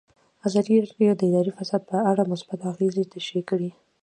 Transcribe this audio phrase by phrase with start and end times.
[0.47, 3.69] ازادي راډیو د اداري فساد په اړه مثبت اغېزې تشریح کړي.